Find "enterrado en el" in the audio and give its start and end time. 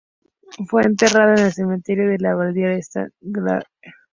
0.81-1.53